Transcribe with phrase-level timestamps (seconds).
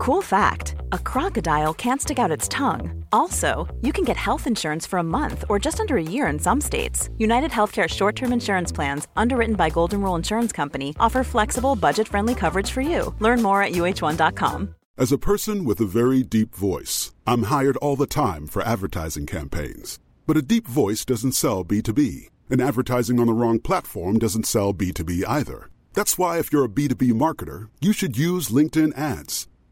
[0.00, 3.04] Cool fact a crocodile can't stick out its tongue.
[3.12, 6.38] Also, you can get health insurance for a month or just under a year in
[6.38, 7.10] some states.
[7.18, 12.08] United Healthcare short term insurance plans, underwritten by Golden Rule Insurance Company, offer flexible, budget
[12.08, 13.14] friendly coverage for you.
[13.18, 14.74] Learn more at uh1.com.
[14.96, 19.26] As a person with a very deep voice, I'm hired all the time for advertising
[19.26, 19.98] campaigns.
[20.26, 24.72] But a deep voice doesn't sell B2B, and advertising on the wrong platform doesn't sell
[24.72, 25.68] B2B either.
[25.92, 29.46] That's why, if you're a B2B marketer, you should use LinkedIn ads.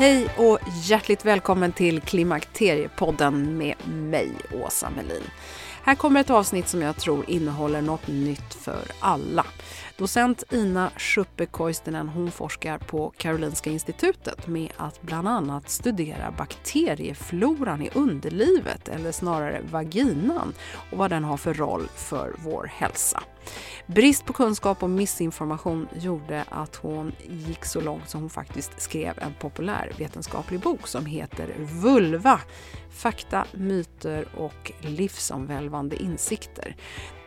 [0.00, 4.32] Hej och hjärtligt välkommen till Klimakteriepodden med mig,
[4.64, 5.22] Åsa Melin.
[5.82, 9.46] Här kommer ett avsnitt som jag tror innehåller något nytt för alla.
[10.00, 17.90] Docent Ina Schuppe-Koistinen hon forskar på Karolinska institutet med att bland annat studera bakteriefloran i
[17.94, 20.54] underlivet, eller snarare vaginan,
[20.90, 23.22] och vad den har för roll för vår hälsa.
[23.86, 29.18] Brist på kunskap och missinformation gjorde att hon gick så långt som hon faktiskt skrev
[29.18, 32.40] en populär vetenskaplig bok som heter Vulva.
[32.90, 36.76] Fakta, myter och livsomvälvande insikter.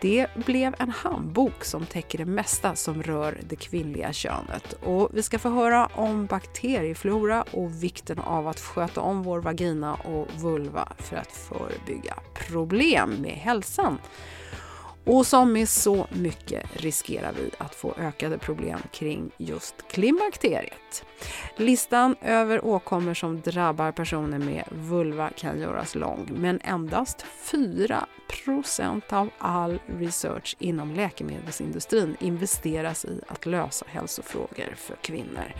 [0.04, 4.74] Det blev en handbok som täcker det mesta som rör det kvinnliga könet.
[4.74, 9.96] Och vi ska få höra om bakterieflora och vikten av att sköta om vår vagina
[9.96, 13.98] och vulva för att förebygga problem med hälsan.
[15.06, 21.06] Och som med så mycket riskerar vi att få ökade problem kring just klimakteriet.
[21.58, 29.30] Listan över åkommor som drabbar personer med vulva kan göras lång, men endast 4% av
[29.38, 35.54] all research inom läkemedelsindustrin investeras i att lösa hälsofrågor för kvinnor.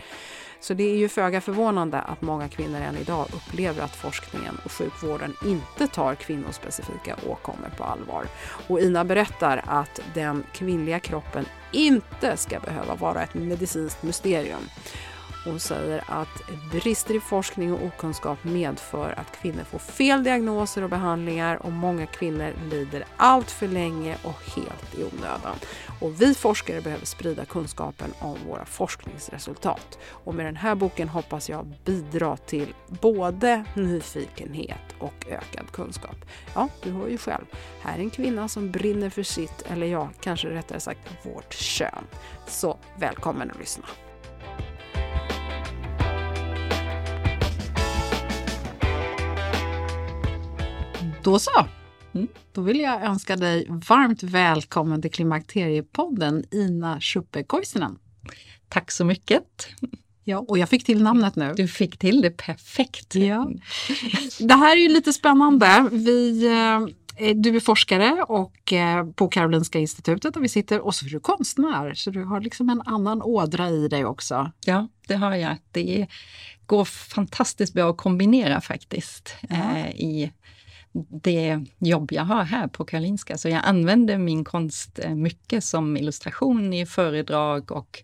[0.64, 4.72] Så det är ju föga förvånande att många kvinnor än idag upplever att forskningen och
[4.72, 8.26] sjukvården inte tar kvinnospecifika åkommor på allvar.
[8.68, 14.68] Och Ina berättar att den kvinnliga kroppen inte ska behöva vara ett medicinskt mysterium.
[15.44, 20.90] Hon säger att brister i forskning och okunskap medför att kvinnor får fel diagnoser och
[20.90, 25.56] behandlingar och många kvinnor lider allt för länge och helt i onödan.
[26.00, 29.98] Och vi forskare behöver sprida kunskapen om våra forskningsresultat.
[30.08, 36.16] Och med den här boken hoppas jag bidra till både nyfikenhet och ökad kunskap.
[36.54, 37.44] Ja, du hör ju själv.
[37.80, 42.04] Här är en kvinna som brinner för sitt, eller ja, kanske rättare sagt vårt kön.
[42.46, 43.84] Så välkommen att lyssna.
[51.24, 51.66] Då så.
[52.14, 52.28] Mm.
[52.52, 57.98] Då vill jag önska dig varmt välkommen till Klimakteriepodden, Ina Schuppe-Koisinen.
[58.68, 59.68] Tack så mycket.
[60.24, 61.52] Ja, och jag fick till namnet nu.
[61.56, 63.14] Du fick till det perfekt.
[63.14, 63.50] Ja.
[64.38, 65.88] Det här är ju lite spännande.
[65.92, 66.46] Vi,
[67.16, 71.10] eh, du är forskare och, eh, på Karolinska institutet och vi sitter och så är
[71.10, 74.52] du konstnär så du har liksom en annan ådra i dig också.
[74.64, 75.56] Ja, det har jag.
[75.72, 76.06] Det
[76.66, 79.76] går fantastiskt bra att kombinera faktiskt ja.
[79.76, 80.32] eh, i
[81.22, 83.38] det jobb jag har här på Karolinska.
[83.38, 88.02] Så jag använder min konst eh, mycket som illustration i föredrag och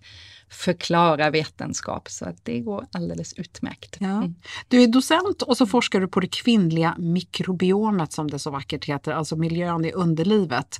[0.50, 3.96] förklara vetenskap, så att det går alldeles utmärkt.
[4.00, 4.06] Ja.
[4.06, 4.34] Mm.
[4.68, 8.84] Du är docent och så forskar du på det kvinnliga mikrobiomet som det så vackert
[8.84, 10.78] heter, alltså miljön i underlivet.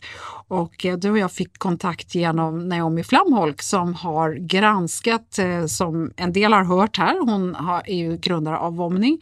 [0.48, 6.12] Och eh, du och jag fick kontakt genom Naomi Flamholk som har granskat, eh, som
[6.16, 9.18] en del har hört här, hon är ju grundare av Vomni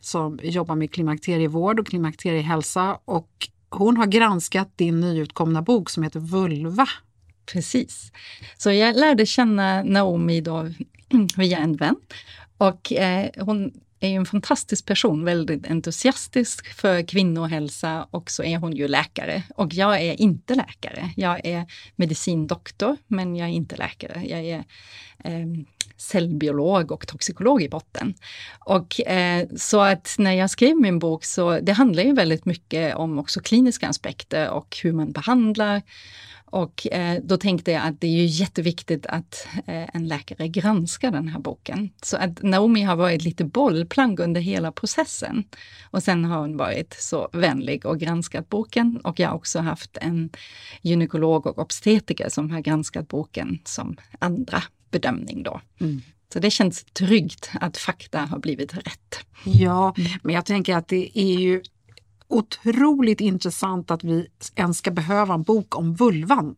[0.00, 6.20] som jobbar med klimakterievård och klimakteriehälsa och hon har granskat din nyutkomna bok som heter
[6.20, 6.86] Vulva
[7.52, 8.12] Precis.
[8.56, 10.70] Så jag lärde känna Naomi då
[11.36, 11.96] via en vän.
[12.58, 18.58] Och eh, hon är ju en fantastisk person, väldigt entusiastisk för kvinnohälsa och så är
[18.58, 19.42] hon ju läkare.
[19.54, 21.10] Och jag är inte läkare.
[21.16, 21.66] Jag är
[21.96, 24.22] medicindoktor, men jag är inte läkare.
[24.26, 24.64] Jag är
[25.24, 25.46] eh,
[25.96, 28.14] cellbiolog och toxikolog i botten.
[28.58, 32.94] Och eh, så att när jag skrev min bok så det handlar ju väldigt mycket
[32.94, 35.82] om också kliniska aspekter och hur man behandlar
[36.56, 41.10] och eh, då tänkte jag att det är ju jätteviktigt att eh, en läkare granskar
[41.10, 41.90] den här boken.
[42.02, 45.44] Så att Naomi har varit lite bollplank under hela processen.
[45.90, 49.00] Och sen har hon varit så vänlig och granskat boken.
[49.04, 50.30] Och jag har också haft en
[50.82, 55.60] gynekolog och obstetriker som har granskat boken som andra bedömning då.
[55.80, 56.02] Mm.
[56.32, 59.26] Så det känns tryggt att fakta har blivit rätt.
[59.44, 61.62] Ja, men jag tänker att det är ju
[62.28, 66.54] otroligt intressant att vi ens ska behöva en bok om vulvan.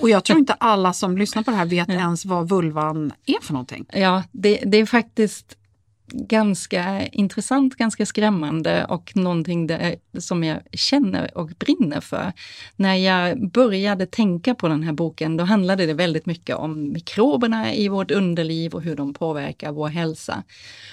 [0.00, 3.40] Och jag tror inte alla som lyssnar på det här vet ens vad vulvan är
[3.42, 3.86] för någonting.
[3.92, 5.56] Ja, det, det är faktiskt
[6.12, 12.32] ganska intressant, ganska skrämmande och någonting där, som jag känner och brinner för.
[12.76, 17.74] När jag började tänka på den här boken, då handlade det väldigt mycket om mikroberna
[17.74, 20.42] i vårt underliv och hur de påverkar vår hälsa.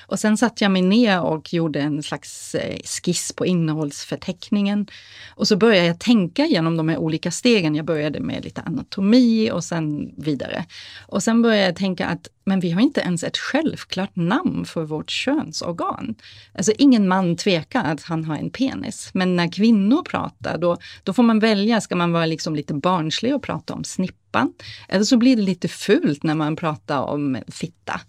[0.08, 4.88] Och sen satte jag mig ner och gjorde en slags eh, skiss på innehållsförteckningen.
[5.36, 7.76] Och så började jag tänka genom de här olika stegen.
[7.76, 10.66] Jag började med lite anatomi och sen vidare.
[11.08, 14.84] Och sen började jag tänka att men vi har inte ens ett självklart namn för
[14.84, 16.16] vårt könsorgan.
[16.54, 19.10] Alltså ingen man tvekar att han har en penis.
[19.14, 23.36] Men när kvinnor pratar, då, då får man välja, ska man vara liksom lite barnslig
[23.36, 24.54] och prata om snippan?
[24.88, 28.02] Eller så blir det lite fult när man pratar om fitta.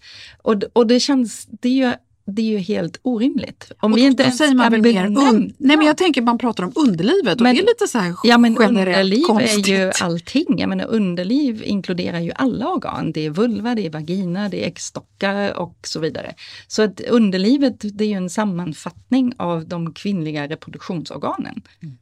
[0.42, 1.92] Och, och det känns, det är ju
[2.28, 3.72] det är ju helt orimligt.
[3.80, 6.38] Om och vi inte då säger man väl mer un Nej men jag tänker man
[6.38, 9.68] pratar om underlivet men, och det är lite så här Ja men underliv konstigt.
[9.68, 10.58] är ju allting.
[10.58, 13.12] Jag menar underliv inkluderar ju alla organ.
[13.12, 16.34] Det är vulva, det är vagina, det är äggstockar och så vidare.
[16.66, 21.62] Så att underlivet det är ju en sammanfattning av de kvinnliga reproduktionsorganen.
[21.82, 21.98] Mm.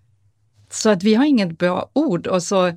[0.70, 2.72] Så att vi har inget bra ord och så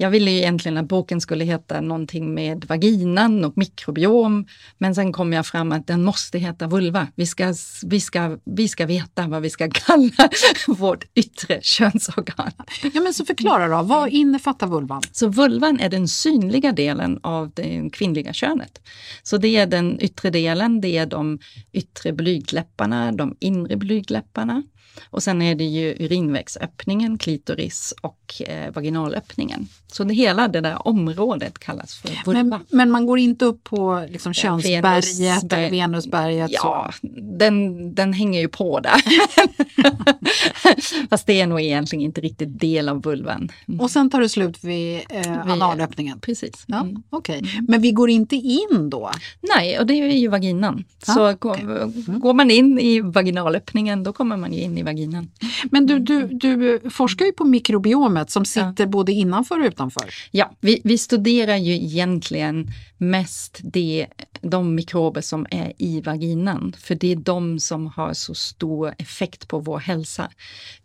[0.00, 4.46] jag ville ju egentligen att boken skulle heta någonting med vaginan och mikrobiom,
[4.78, 7.06] men sen kom jag fram att den måste heta vulva.
[7.14, 7.54] Vi ska,
[7.86, 10.28] vi ska, vi ska veta vad vi ska kalla
[10.66, 12.52] vårt yttre könsorgan.
[12.94, 15.02] Ja, men så förklara då, vad innefattar vulvan?
[15.12, 18.80] Så vulvan är den synliga delen av det kvinnliga könet.
[19.22, 21.38] Så det är den yttre delen, det är de
[21.72, 24.62] yttre blygdläpparna, de inre blygdläpparna.
[25.10, 29.68] Och sen är det ju urinvägsöppningen, klitoris och eh, vaginalöppningen.
[29.92, 32.42] Så det, hela det där området kallas för vulva.
[32.42, 36.50] Men, men man går inte upp på liksom könsberget Venusberg, eller Venusberget?
[36.52, 36.92] Ja,
[37.38, 39.02] den, den hänger ju på där.
[41.10, 43.48] Fast det är nog egentligen inte riktigt del av vulvan.
[43.68, 43.80] Mm.
[43.80, 46.20] Och sen tar det slut vid eh, analöppningen?
[46.20, 46.64] Precis.
[46.66, 47.02] Ja, mm.
[47.10, 47.42] Okay.
[47.68, 49.10] Men vi går inte in då?
[49.40, 50.84] Nej, och det är ju vaginan.
[51.06, 51.60] Ah, Så okay.
[51.62, 52.20] mm.
[52.20, 55.30] går man in i vaginalöppningen då kommer man ju in i vaginan.
[55.70, 58.86] Men du, du, du forskar ju på mikrobiomet som sitter ja.
[58.86, 60.14] både innanför och utanför.
[60.30, 62.66] Ja, vi, vi studerar ju egentligen
[62.98, 64.06] mest det,
[64.40, 69.48] de mikrober som är i vaginan, för det är de som har så stor effekt
[69.48, 70.30] på vår hälsa.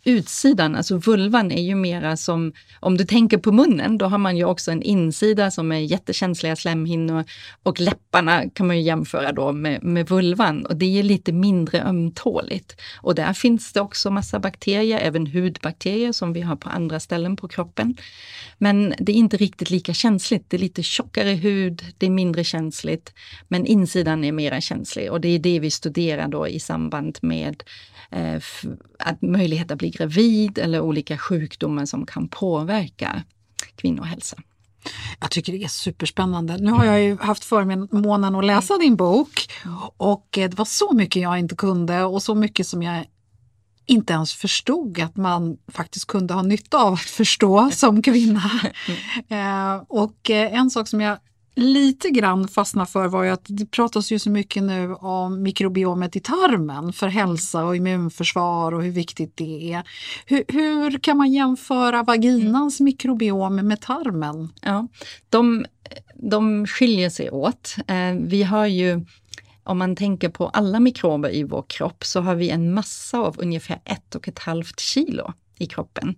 [0.04, 4.38] Utsidan, alltså vulvan, är ju mera som, om du tänker på munnen, då har man
[4.38, 7.24] ju också en insida som är jättekänsliga slemhinnor
[7.64, 11.82] och läpparna kan man ju jämföra då med, med vulvan och det är lite mindre
[11.84, 12.82] ömtåligt.
[13.02, 17.36] Och där finns det också massa bakterier, även hudbakterier som vi har på andra ställen
[17.36, 17.98] på kroppen.
[18.58, 20.50] Men det är inte riktigt lika känsligt.
[20.50, 23.14] Det är lite tjockare hud, det är mindre känsligt,
[23.54, 27.64] men insidan är mera känslig och det är det vi studerar då i samband med
[28.12, 28.42] eh,
[29.00, 33.24] att möjlighet att bli gravid eller olika sjukdomar som kan påverka
[33.76, 34.38] kvinnohälsa.
[35.20, 36.58] Jag tycker det är superspännande.
[36.58, 39.52] Nu har jag ju haft förmånen att läsa din bok
[39.98, 43.06] och eh, det var så mycket jag inte kunde och så mycket som jag
[43.86, 48.52] inte ens förstod att man faktiskt kunde ha nytta av att förstå som kvinna.
[49.30, 51.18] Eh, och eh, en sak som jag
[51.56, 56.16] lite grann fastnade för var ju att det pratas ju så mycket nu om mikrobiomet
[56.16, 59.84] i tarmen för hälsa och immunförsvar och hur viktigt det är.
[60.26, 64.54] Hur, hur kan man jämföra vaginans mikrobiom med tarmen?
[64.62, 64.88] Ja,
[65.30, 65.66] de,
[66.16, 67.76] de skiljer sig åt.
[67.88, 69.06] Eh, vi har ju
[69.64, 73.36] om man tänker på alla mikrober i vår kropp så har vi en massa av
[73.40, 76.16] ungefär ett och ett halvt kilo i kroppen.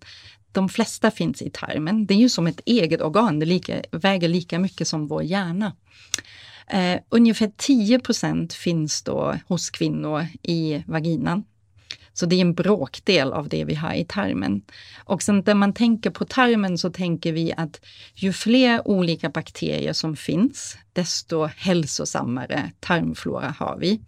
[0.56, 2.06] De flesta finns i tarmen.
[2.06, 5.76] Det är ju som ett eget organ, det lika, väger lika mycket som vår hjärna.
[6.68, 11.44] Eh, ungefär 10% finns då hos kvinnor i vaginan.
[12.14, 14.62] Så det är en bråkdel av det vi har i tarmen.
[15.04, 19.94] Och sen när man tänker på tarmen så tänker vi att ju fler olika bakterier
[19.94, 24.02] som finns, desto hälsosammare tarmflora har vi.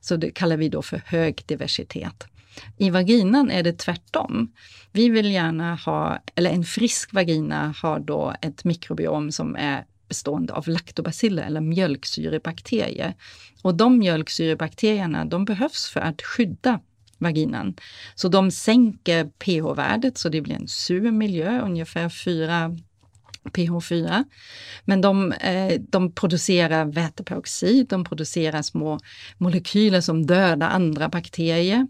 [0.00, 2.26] Så det kallar vi då för hög diversitet.
[2.76, 4.52] I vaginan är det tvärtom.
[4.92, 10.52] Vi vill gärna ha, eller en frisk vagina har då ett mikrobiom som är bestående
[10.52, 13.14] av laktobaciller eller mjölksyrebakterier.
[13.62, 16.80] Och de mjölksyrebakterierna de behövs för att skydda
[17.18, 17.74] vaginan.
[18.14, 22.76] Så de sänker pH-värdet så det blir en sur miljö, ungefär 4
[23.48, 24.24] pH4.
[24.84, 28.98] Men de, eh, de producerar väteperoxid, de producerar små
[29.38, 31.86] molekyler som dödar andra bakterier.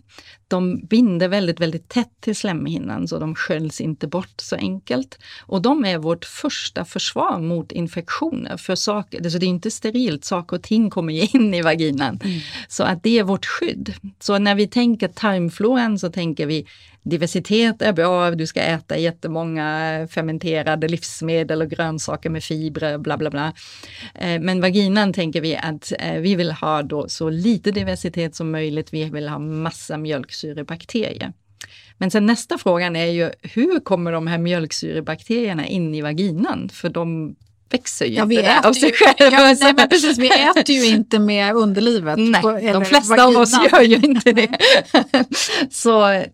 [0.49, 5.19] De binder väldigt, väldigt tätt till slemhinnan så de sköljs inte bort så enkelt.
[5.41, 8.57] Och de är vårt första försvar mot infektioner.
[8.57, 12.21] För saker, så det är inte sterilt, saker och ting kommer in i vaginan.
[12.25, 12.41] Mm.
[12.69, 13.95] Så att det är vårt skydd.
[14.21, 16.67] Så när vi tänker tarmfloran så tänker vi
[17.09, 23.31] diversitet är bra, du ska äta jättemånga fermenterade livsmedel och grönsaker med fibrer, bla bla
[23.31, 23.53] bla.
[24.15, 28.51] Eh, men vaginan tänker vi att eh, vi vill ha då så lite diversitet som
[28.51, 29.97] möjligt, vi vill ha massa
[30.45, 31.33] mjölksyrebakterier.
[31.99, 36.69] Men sen nästa frågan är ju, hur kommer de här mjölksyrebakterierna in i vaginan?
[36.69, 37.37] För de
[37.71, 39.37] växer ju ja, vi inte av sig själva.
[39.37, 42.19] Ja, nej, men precis, vi äter ju inte med underlivet.
[42.19, 43.37] Nej, på, de flesta vaginan.
[43.37, 44.49] av oss gör ju inte det.
[45.71, 46.25] Så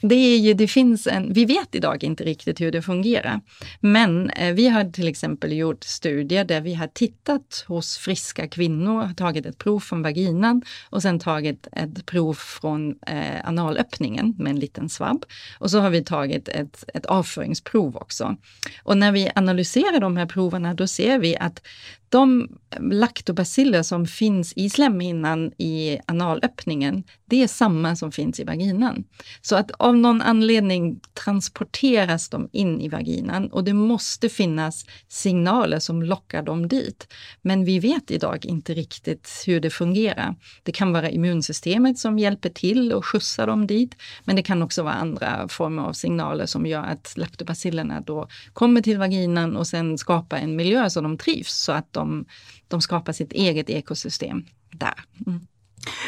[0.00, 3.40] det, är ju, det finns en, vi vet idag inte riktigt hur det fungerar.
[3.80, 9.14] Men eh, vi har till exempel gjort studier där vi har tittat hos friska kvinnor,
[9.16, 14.60] tagit ett prov från vaginan och sen tagit ett prov från eh, analöppningen med en
[14.60, 15.24] liten svabb.
[15.58, 18.36] Och så har vi tagit ett, ett avföringsprov också.
[18.82, 21.62] Och när vi analyserar de här proverna då ser vi att
[22.08, 22.48] de
[22.80, 29.04] laktobaciller som finns i slemhinnan i analöppningen, det är samma som finns i vaginan.
[29.40, 35.78] Så att av någon anledning transporteras de in i vaginan och det måste finnas signaler
[35.78, 37.12] som lockar dem dit.
[37.42, 40.34] Men vi vet idag inte riktigt hur det fungerar.
[40.62, 44.82] Det kan vara immunsystemet som hjälper till och skjutsar dem dit, men det kan också
[44.82, 49.98] vara andra former av signaler som gör att laktobacillerna då kommer till vaginan och sen
[49.98, 52.24] skapar en miljö så de trivs, så att de,
[52.68, 55.04] de skapar sitt eget ekosystem där.
[55.26, 55.40] Mm.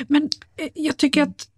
[0.09, 1.49] Men eh, jag tycker att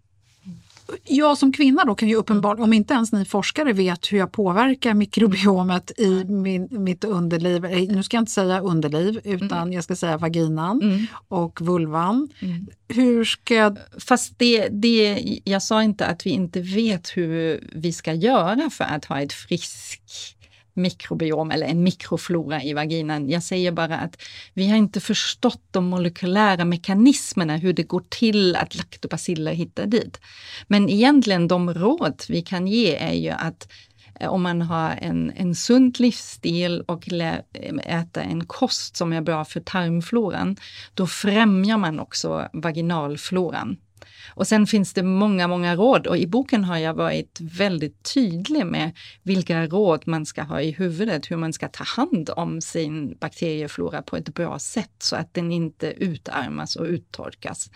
[1.03, 4.31] jag som kvinna då kan ju uppenbarligen, om inte ens ni forskare vet hur jag
[4.31, 9.73] påverkar mikrobiomet i min, mitt underliv, eh, nu ska jag inte säga underliv utan mm.
[9.73, 11.05] jag ska säga vaginan mm.
[11.27, 12.29] och vulvan.
[12.39, 12.67] Mm.
[12.87, 13.77] Hur ska jag...
[14.07, 18.83] Fast det, det, jag sa inte att vi inte vet hur vi ska göra för
[18.83, 20.40] att ha ett friskt
[20.73, 23.29] mikrobiom eller en mikroflora i vaginan.
[23.29, 24.21] Jag säger bara att
[24.53, 30.21] vi har inte förstått de molekylära mekanismerna, hur det går till att laktobaciller hittar dit.
[30.67, 33.71] Men egentligen de råd vi kan ge är ju att
[34.19, 37.39] eh, om man har en, en sund livsstil och eh,
[37.85, 40.57] äter en kost som är bra för tarmfloran,
[40.93, 43.77] då främjar man också vaginalfloran.
[44.33, 48.65] Och sen finns det många, många råd och i boken har jag varit väldigt tydlig
[48.65, 48.91] med
[49.23, 54.01] vilka råd man ska ha i huvudet, hur man ska ta hand om sin bakterieflora
[54.01, 57.69] på ett bra sätt så att den inte utarmas och uttorkas.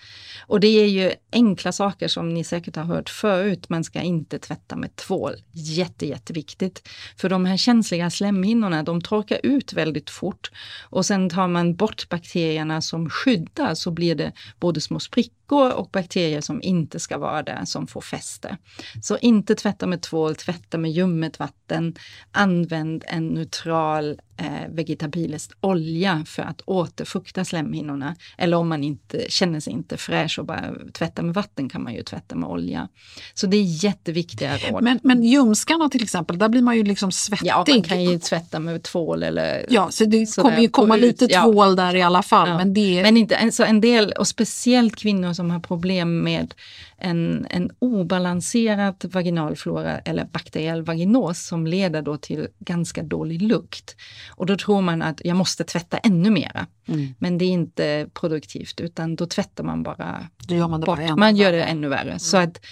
[0.47, 3.69] Och det är ju enkla saker som ni säkert har hört förut.
[3.69, 5.33] Man ska inte tvätta med tvål.
[5.51, 6.89] Jätte, jätteviktigt.
[7.17, 10.51] För de här känsliga slemhinnorna, de torkar ut väldigt fort
[10.83, 15.89] och sen tar man bort bakterierna som skyddar så blir det både små sprickor och
[15.91, 18.57] bakterier som inte ska vara där som får fäste.
[19.01, 21.95] Så inte tvätta med tvål, tvätta med ljummet vatten.
[22.31, 28.15] Använd en neutral eh, vegetabilisk olja för att återfukta slemhinnorna.
[28.38, 31.94] Eller om man inte känner sig inte fräsch och bara tvätta med vatten kan man
[31.94, 32.88] ju tvätta med olja.
[33.34, 34.84] Så det är jätteviktiga råd.
[34.84, 37.48] Men, men ljumskarna till exempel, där blir man ju liksom svettig.
[37.48, 40.96] Ja, man kan ju tvätta med tvål eller Ja, så det sådär, kommer ju komma
[40.96, 41.75] lite tvål ja.
[41.75, 42.50] där i alla fall.
[42.50, 42.58] Ja.
[42.58, 43.01] Men, det...
[43.04, 46.54] men inte, alltså en del, och speciellt kvinnor som har problem med
[46.97, 53.95] en, en obalanserad vaginalflora eller bakteriell vaginos som leder då till ganska dålig lukt.
[54.29, 56.67] Och då tror man att jag måste tvätta ännu mera.
[56.87, 57.13] Mm.
[57.19, 60.99] Men det är inte produktivt utan då tvättar man bara då gör man det bort.
[60.99, 62.09] Bara man gör det ännu värre.
[62.09, 62.19] Mm.
[62.19, 62.65] Så att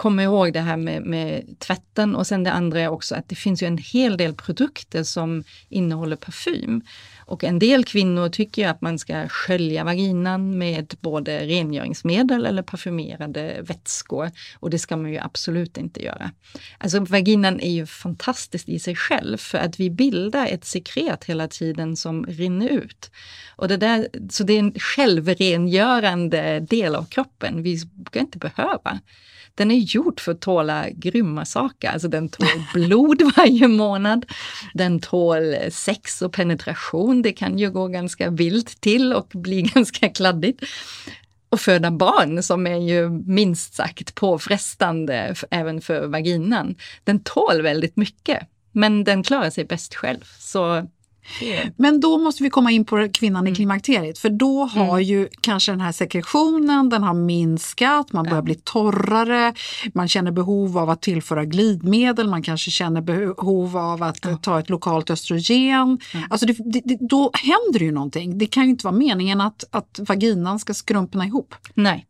[0.00, 3.34] kom ihåg det här med, med, tvätten och sen det andra är också att det
[3.34, 6.82] finns ju en hel del produkter som innehåller parfym.
[7.18, 13.60] Och en del kvinnor tycker att man ska skölja vaginan med både rengöringsmedel eller parfymerade
[13.62, 14.30] vätskor.
[14.58, 16.30] Och det ska man ju absolut inte göra.
[16.78, 21.48] Alltså vaginan är ju fantastiskt i sig själv för att vi bildar ett sekret hela
[21.48, 23.10] tiden som rinner ut.
[23.56, 29.00] Och det där, så det är en självrengörande del av kroppen vi ska inte behöva.
[29.60, 31.88] Den är gjord för att tåla grymma saker.
[31.88, 34.26] Alltså den tål blod varje månad.
[34.74, 37.22] Den tål sex och penetration.
[37.22, 40.64] Det kan ju gå ganska vilt till och bli ganska kladdigt.
[41.48, 46.74] Och föda barn som är ju minst sagt påfrestande även för vaginan.
[47.04, 48.38] Den tål väldigt mycket,
[48.72, 50.24] men den klarar sig bäst själv.
[50.38, 50.88] Så
[51.76, 53.52] men då måste vi komma in på kvinnan Mm.
[53.52, 58.36] i klimakteriet för då har ju kanske den här sekretionen, den har minskat, man börjar
[58.36, 58.42] Ja.
[58.42, 59.54] bli torrare,
[59.94, 64.60] man känner behov av att tillföra glidmedel, man kanske känner behov av att eh, ta
[64.60, 65.98] ett lokalt östrogen.
[66.30, 68.38] Alltså det, det, då händer ju någonting.
[68.38, 71.54] Det kan ju inte vara meningen att, att vaginan ska skrumpna ihop.
[71.74, 72.06] Nej,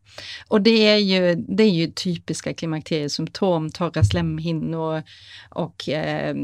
[0.47, 5.03] och det är ju, det är ju typiska klimakteriesymptom, torra slemhinnor
[5.49, 6.35] och eh,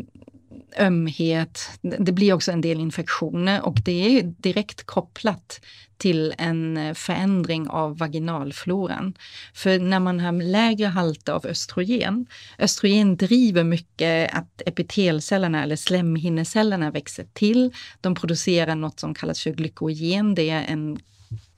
[0.79, 1.69] ömhet.
[1.81, 5.61] Det blir också en del infektioner och det är direkt kopplat
[5.97, 9.13] till en förändring av vaginalfloran.
[9.53, 12.25] För när man har lägre halter av östrogen,
[12.59, 17.71] östrogen driver mycket att epitelcellerna eller slemhinnecellerna växer till.
[18.01, 20.99] De producerar något som kallas för glykogen, det är en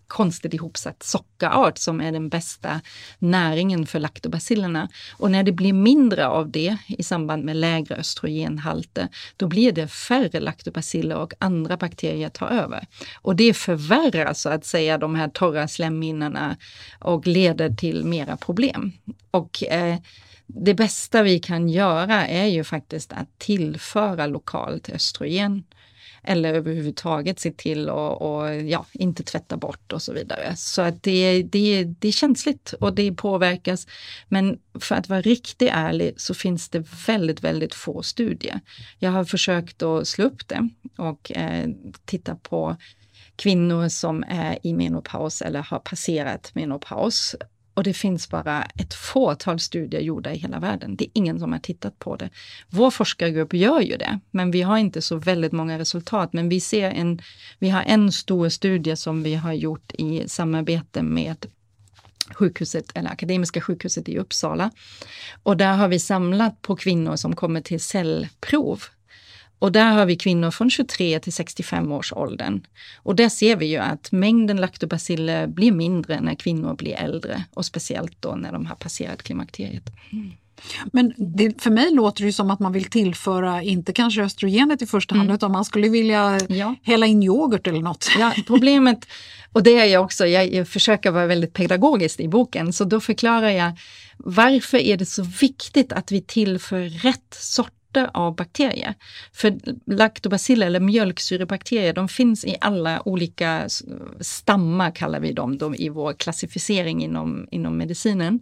[0.10, 2.82] konstigt ihopsatt sockerart som är den bästa
[3.20, 4.90] näringen för laktobacillerna.
[5.18, 9.88] Och när det blir mindre av det i samband med lägre östrogenhalter, då blir det
[9.88, 12.88] färre laktobaciller och andra bakterier tar över.
[13.22, 16.58] Och det förvärrar så att säga de här torra slemhinnorna
[17.00, 18.92] och leder till mera problem.
[19.32, 19.98] Och eh,
[20.48, 25.64] det bästa vi kan göra är ju faktiskt att tillföra lokalt östrogen
[26.30, 30.56] eller överhuvudtaget se till att och, ja, inte tvätta bort och så vidare.
[30.56, 33.88] Så att det, det, det är känsligt och det påverkas.
[34.28, 38.60] Men för att vara riktigt ärlig så finns det väldigt, väldigt få studier.
[39.00, 41.70] Jag har försökt att slå upp det och eh,
[42.06, 42.76] titta på
[43.36, 47.36] kvinnor som är i menopaus eller har passerat menopaus.
[47.80, 50.96] Och det finns bara ett fåtal studier gjorda i hela världen.
[50.96, 52.30] Det är ingen som har tittat på det.
[52.70, 56.34] Vår forskargrupp gör ju det, men vi har inte så väldigt många resultat.
[56.34, 57.22] Men vi ser en,
[57.60, 61.46] vi har en stor studie som vi har gjort i samarbete med
[62.34, 64.72] sjukhuset, eller Akademiska sjukhuset i Uppsala.
[65.44, 68.84] Och där har vi samlat på kvinnor som kommer till cellprov
[69.60, 72.62] och där har vi kvinnor från 23 till 65 års åldern.
[72.98, 77.66] Och där ser vi ju att mängden laktobaciller blir mindre när kvinnor blir äldre och
[77.66, 79.84] speciellt då när de har passerat klimakteriet.
[80.92, 84.86] Men det, för mig låter det som att man vill tillföra, inte kanske östrogenet i
[84.86, 86.76] första hand, utan man skulle vilja Ja.
[86.84, 88.08] hälla in yoghurt eller något.
[88.20, 89.06] Ja, problemet,
[89.54, 93.50] och det är jag också, jag, försöker vara väldigt pedagogisk i boken, så då förklarar
[93.50, 93.72] jag
[94.18, 97.38] varför är det så viktigt att vi tillför rätt
[97.90, 98.96] sorter av bakterier.
[99.34, 103.70] För laktobaciller eller mjölksyrebakterier, de finns i alla olika
[104.20, 108.40] stammar kallar vi dem, de i vår klassificering inom, inom medicinen.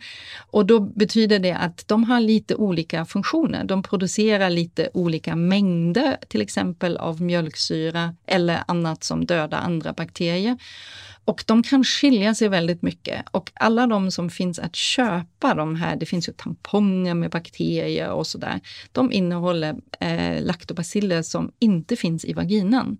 [0.52, 3.64] Och då betyder det att de har lite olika funktioner.
[3.64, 10.58] De producerar lite olika mängder, till exempel av mjölksyra eller annat som dödar andra bakterier.
[11.28, 13.26] Och de kan skilja sig väldigt mycket.
[13.32, 18.12] Och alla de som finns att köpa, de här, det finns ju tamponger med bakterier
[18.12, 18.60] och sådär,
[18.92, 22.98] de innehåller eh, laktobaciller som inte finns i vaginan.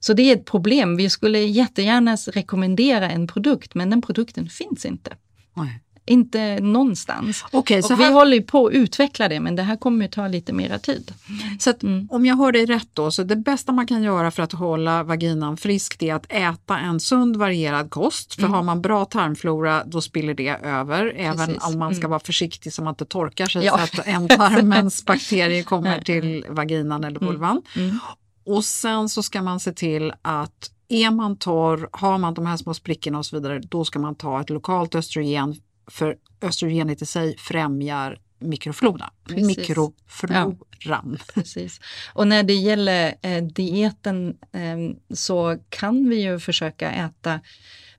[0.00, 0.96] Så det är ett problem.
[0.96, 5.16] Vi skulle jättegärna rekommendera en produkt, men den produkten finns inte.
[5.54, 5.80] Nej.
[6.10, 7.44] Inte någonstans.
[7.52, 10.10] Okej, så och vi här- håller på att utveckla det, men det här kommer ju
[10.10, 11.14] ta lite mera tid.
[11.58, 12.08] Så att, Mm.
[12.10, 15.02] om jag hör dig rätt då, så det bästa man kan göra för att hålla
[15.02, 18.34] vaginan frisk det är att äta en sund varierad kost.
[18.34, 21.12] För har man bra tarmflora då spiller det över.
[21.16, 21.46] Även Mm.
[21.46, 21.64] Precis.
[21.74, 22.10] om man ska Mm.
[22.10, 23.78] vara försiktig så man inte torkar sig Ja.
[23.78, 27.62] så att ändtarmens bakterier kommer till vaginan eller vulvan.
[27.76, 27.98] Mm.
[28.46, 32.56] Och sen så ska man se till att är man torr, har man de här
[32.56, 35.56] små sprickorna och så vidare, då ska man ta ett lokalt östrogen
[35.90, 39.10] för östrogenet i sig främjar mikroflora.
[39.24, 39.46] Precis.
[39.46, 41.18] Mikrofloran.
[41.34, 41.80] Precis.
[42.12, 47.40] Och när det gäller eh, dieten eh, så kan vi ju försöka äta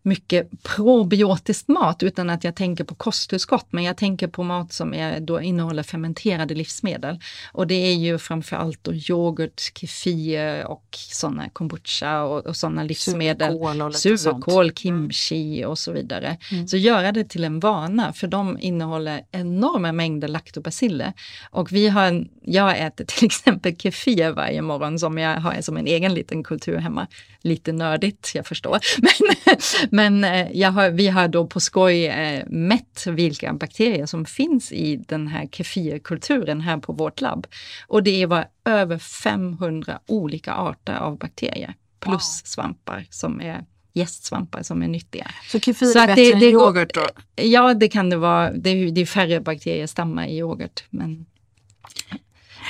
[0.03, 4.93] mycket probiotisk mat utan att jag tänker på kosttillskott, men jag tänker på mat som
[4.93, 7.19] är, då innehåller fermenterade livsmedel.
[7.53, 13.51] Och det är ju framförallt då yoghurt, kefir och sådana kombucha och, och sådana livsmedel.
[13.53, 13.95] Surkål och.
[14.41, 16.37] Surkål, kimchi och så vidare.
[16.67, 21.13] Så göra det till en vana, för de innehåller enorma mängder laktobaciller.
[21.51, 25.77] Och vi har, en- jag äter till exempel kefir varje morgon som jag har som
[25.77, 27.07] en egen liten kultur hemma.
[27.43, 28.79] Lite nördigt, jag förstår.
[29.01, 29.59] Men,
[29.91, 34.95] men eh, har, vi har då på skoj eh, mätt vilka bakterier som finns i
[34.95, 37.47] den här kefirkulturen här på vårt labb.
[37.87, 41.73] Och det var över 500 olika arter av bakterier.
[41.99, 45.27] Plus svampar som är gästsvampar som är nyttiga.
[45.51, 47.07] Så kefir Så är att bättre det- än det går- yoghurt då?
[47.43, 48.51] Ja, det kan det vara.
[48.51, 50.83] Det är, det är färre bakteriestammar i yoghurt.
[50.89, 51.25] Men,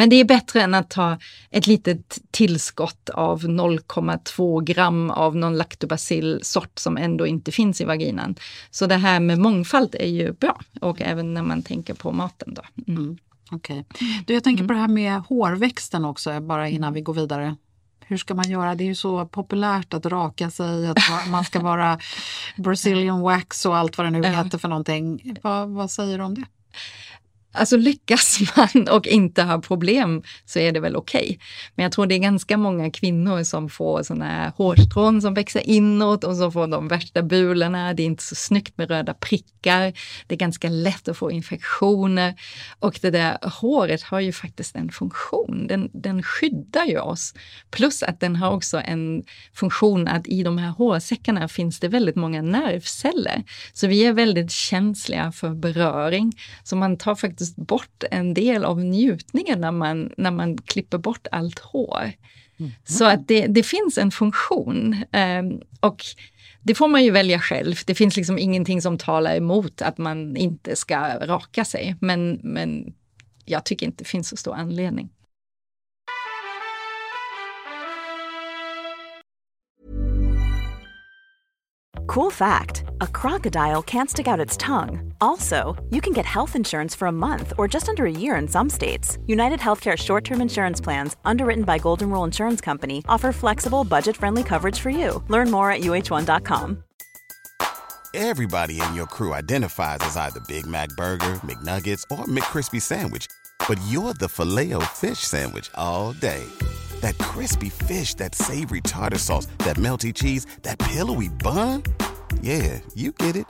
[0.01, 1.17] men det är bättre än att ta
[1.49, 8.35] ett litet tillskott av 0,2 gram av någon laktobacillsort som ändå inte finns i vaginan.
[8.71, 12.53] Så det här med mångfald är ju bra och även när man tänker på maten.
[12.53, 12.61] Då.
[12.87, 13.17] Mm.
[13.51, 13.85] Okej.
[14.27, 17.55] Du, jag tänker på det här med hårväxten också, bara innan vi går vidare.
[18.05, 18.75] hur ska man göra?
[18.75, 21.99] Det är ju så populärt att raka sig, att man ska vara
[22.57, 25.35] Brazilian wax och allt vad det nu heter för någonting.
[25.41, 26.45] Vad, vad säger du om det?
[27.53, 31.21] Alltså lyckas man och inte har problem så är det väl okej.
[31.21, 31.37] Okay.
[31.75, 35.69] Men jag tror det är ganska många kvinnor som får såna här hårstrån som växer
[35.69, 37.93] inåt och så får de värsta bulorna.
[37.93, 39.93] Det är inte så snyggt med röda prickar.
[40.27, 42.35] Det är ganska lätt att få infektioner.
[42.79, 45.67] Och det där håret har ju faktiskt en funktion.
[45.67, 47.33] Den, den skyddar ju oss.
[47.71, 52.15] Plus att den har också en funktion att i de här hårsäckarna finns det väldigt
[52.15, 53.43] många nervceller.
[53.73, 56.33] Så vi är väldigt känsliga för beröring.
[56.63, 60.97] Så man tar faktiskt faktiskt bort en del av njutningen när man, när man klipper
[60.97, 62.12] bort allt hår.
[62.60, 62.71] Mm.
[62.84, 64.95] Så att det, det, finns en funktion.
[65.13, 66.04] Um, och
[66.63, 67.75] det får man ju välja själv.
[67.86, 71.95] Det finns liksom ingenting som talar emot att man inte ska raka sig.
[72.01, 72.93] Men, men
[73.45, 75.10] jag tycker inte det finns så stor anledning.
[82.07, 85.13] Cool fact a crocodile can't stick out its tongue.
[85.21, 88.47] Also, you can get health insurance for a month or just under a year in
[88.47, 89.17] some states.
[89.27, 94.17] United Healthcare short term insurance plans, underwritten by Golden Rule Insurance Company, offer flexible, budget
[94.17, 95.23] friendly coverage for you.
[95.27, 96.83] Learn more at uh1.com.
[98.13, 103.27] Everybody in your crew identifies as either Big Mac Burger, McNuggets, or McCrispy Sandwich,
[103.67, 106.43] but you're the filet fish Sandwich all day
[107.01, 111.83] that crispy fish, that savory tartar sauce, that melty cheese, that pillowy bun.
[112.41, 113.45] Yeah, you get it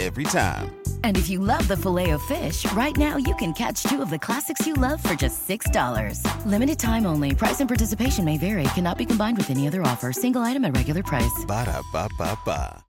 [0.00, 0.74] every time.
[1.04, 4.10] And if you love the filet of fish, right now you can catch two of
[4.10, 6.20] the classics you love for just $6.
[6.46, 7.34] Limited time only.
[7.34, 8.64] Price and participation may vary.
[8.74, 10.12] Cannot be combined with any other offer.
[10.12, 11.44] Single item at regular price.
[11.46, 12.82] Ba da ba ba ba.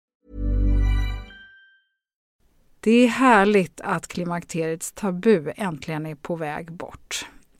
[2.79, 7.25] Det är härligt att klimakteriets tabu äntligen är på väg bort.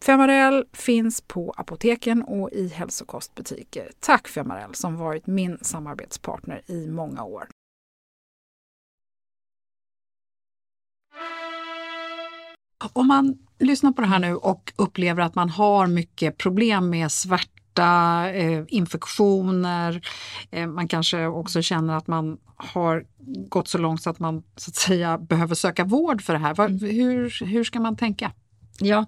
[0.00, 3.90] Femarel finns på apoteken och i hälsokostbutiker.
[4.00, 7.48] Tack Femarel som varit min samarbetspartner i många år.
[12.92, 17.12] Om man lyssnar på det här nu och upplever att man har mycket problem med
[17.12, 20.06] svärta, eh, infektioner,
[20.50, 23.06] eh, man kanske också känner att man har
[23.48, 26.68] gått så långt så att man så att säga behöver söka vård för det här.
[26.68, 28.32] Hur, hur ska man tänka?
[28.80, 29.06] Ja,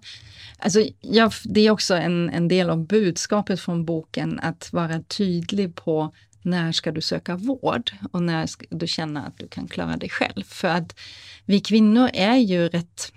[0.59, 5.74] alltså, ja, det är också en, en del av budskapet från boken att vara tydlig
[5.74, 9.96] på när ska du söka vård och när ska du känna att du kan klara
[9.96, 10.42] dig själv.
[10.44, 10.98] För att
[11.44, 13.12] vi kvinnor är ju rätt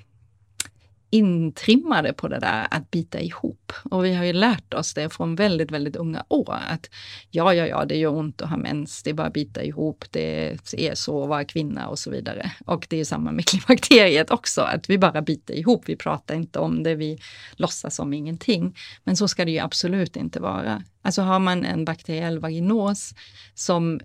[1.14, 3.74] intrimmade på det där att bita ihop.
[3.92, 6.58] Och vi har ju lärt oss det från väldigt, väldigt unga år.
[6.70, 6.90] Att
[7.32, 10.06] ja, ja, ja, det gör ont att ha mens, det är bara att bita ihop,
[10.12, 12.52] det är så att vara kvinna och så vidare.
[12.66, 16.60] Och det är samma med klimakteriet också, att vi bara biter ihop, vi pratar inte
[16.60, 17.20] om det, vi
[17.52, 18.78] låtsas som ingenting.
[19.04, 20.84] Men så ska det ju absolut inte vara.
[21.02, 23.14] Alltså har man en bakteriell vaginos
[23.56, 24.00] som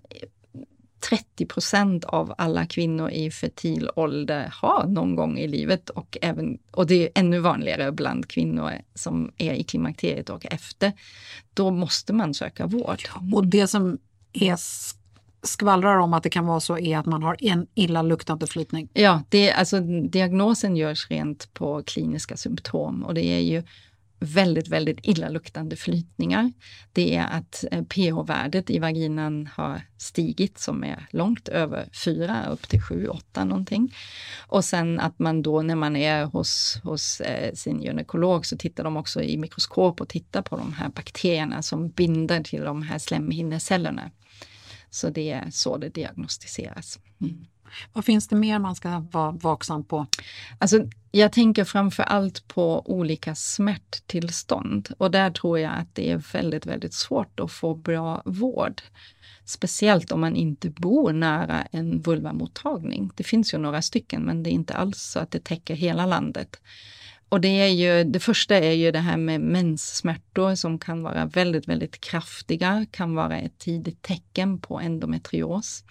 [0.99, 6.57] 30 procent av alla kvinnor i fertil ålder har någon gång i livet och, även,
[6.71, 10.93] och det är ännu vanligare bland kvinnor som är i klimakteriet och efter.
[11.53, 12.99] Då måste man söka vård.
[13.33, 13.97] Och det som
[14.33, 14.57] är
[15.43, 18.89] skvallrar om att det kan vara så är att man har en illaluktande flytning?
[18.93, 23.63] Ja, det, alltså, diagnosen görs rent på kliniska symptom och det är ju
[24.19, 26.51] väldigt, väldigt illaluktande flytningar.
[26.93, 32.69] Det är att eh, pH-värdet i vaginan har stigit som är långt över 4, upp
[32.69, 33.95] till 7, 8 någonting.
[34.47, 38.83] Och sen att man då när man är hos, hos eh, sin gynekolog så tittar
[38.83, 42.97] de också i mikroskop och tittar på de här bakterierna som binder till de här
[42.97, 44.11] slemhinnecellerna.
[44.89, 46.99] Så det är så det diagnostiseras.
[47.21, 47.45] Mm.
[47.93, 50.07] Vad finns det mer man ska vara vaksam på?
[50.57, 56.17] Alltså, jag tänker framför allt på olika smärttillstånd och där tror jag att det är
[56.33, 58.81] väldigt, väldigt svårt att få bra vård.
[59.45, 63.11] Speciellt om man inte bor nära en vulvamottagning.
[63.15, 66.05] Det finns ju några stycken, men det är inte alls så att det täcker hela
[66.05, 66.59] landet.
[67.29, 71.25] Och det är ju, det första är ju det här med menssmärtor som kan vara
[71.25, 75.83] väldigt, väldigt kraftiga, kan vara ett tidigt tecken på endometrios.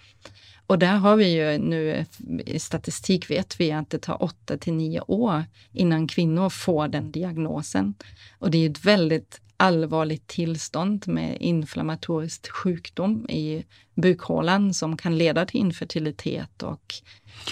[0.69, 2.05] Och där har vi ju nu,
[2.45, 7.11] i statistik vet vi att det tar 8 till 9 år innan kvinnor får den
[7.11, 7.93] diagnosen.
[8.39, 13.65] Och det är ett väldigt allvarligt tillstånd med inflammatorisk sjukdom i
[14.01, 16.93] bukhålan som kan leda till infertilitet och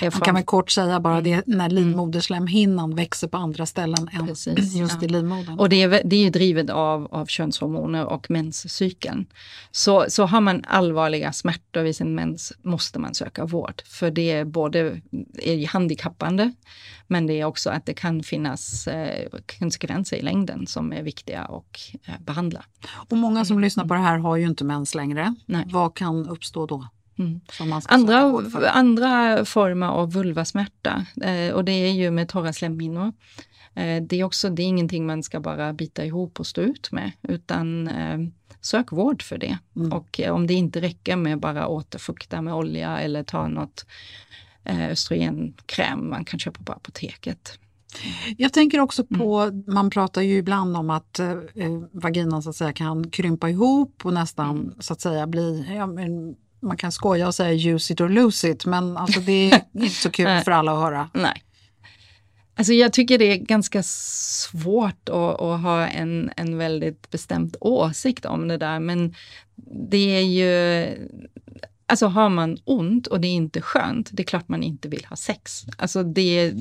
[0.01, 4.75] man kan väl kort säga bara det när livmoderslemhinnan växer på andra ställen än Precis,
[4.75, 5.05] just ja.
[5.05, 5.59] i livmodern.
[5.59, 9.25] Och det är, det är drivet av, av könshormoner och menscykeln.
[9.71, 13.81] Så, så har man allvarliga smärtor vid sin mens måste man söka vård.
[13.85, 15.01] För det är både
[15.37, 16.53] är handikappande
[17.07, 19.29] men det är också att det kan finnas eh,
[19.59, 22.63] konsekvenser i längden som är viktiga att eh, behandla.
[22.89, 25.35] Och många som lyssnar på det här har ju inte mens längre.
[25.45, 25.65] Nej.
[25.67, 26.87] Vad kan uppstå då?
[27.19, 27.41] Mm.
[27.85, 33.13] Andra, andra former av vulvasmärta eh, och det är ju med torra slemhinnor.
[33.73, 36.91] Eh, det är också, det är ingenting man ska bara bita ihop och stå ut
[36.91, 38.17] med utan eh,
[38.61, 39.57] sök vård för det.
[39.75, 39.93] Mm.
[39.93, 43.85] Och eh, om det inte räcker med bara återfukta med olja eller ta något
[44.63, 47.59] eh, östrogenkräm man kan köpa på apoteket.
[48.37, 49.63] Jag tänker också på, mm.
[49.67, 51.35] man pratar ju ibland om att eh,
[51.91, 54.73] vaginan så att säga kan krympa ihop och nästan mm.
[54.79, 58.49] så att säga bli ja, men, man kan skoja och säga use it or lose
[58.49, 61.09] it, men alltså det är inte så kul för alla att höra.
[61.13, 61.43] Nej.
[62.55, 68.25] Alltså jag tycker det är ganska svårt att, att, ha en, en väldigt bestämd åsikt
[68.25, 69.15] om det där, men
[69.89, 70.87] det är ju
[71.89, 75.05] Alltså har man ont och det är inte skönt, det är klart man inte vill
[75.09, 75.65] ha sex.
[75.77, 76.53] Alltså det,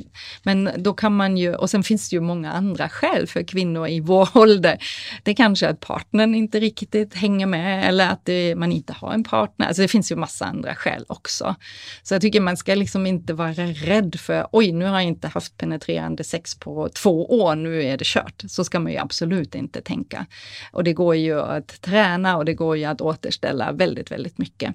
[0.43, 3.89] men då kan man ju, och sen finns det ju många andra skäl för kvinnor
[3.89, 4.79] i vår ålder.
[5.23, 9.13] Det är kanske att partnern inte riktigt hänger med eller att det, man inte har
[9.13, 9.67] en partner.
[9.67, 11.55] Alltså det finns ju massa andra skäl också.
[12.03, 15.29] Så jag tycker man ska liksom inte vara rädd för, oj nu har jag inte
[15.29, 18.43] haft penetrerande sex på två år, nu är det kört.
[18.49, 20.27] Så ska man ju absolut inte tänka.
[20.73, 24.75] Och det går ju att träna och det går ju att återställa väldigt, väldigt mycket.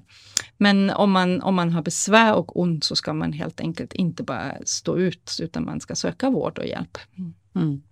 [0.56, 4.22] Men om man, om man har besvär och ont så ska man helt enkelt inte
[4.22, 6.98] bara stå ut utan man ska söka vård och hjälp.
[7.18, 7.34] Mm.
[7.54, 7.82] Mm.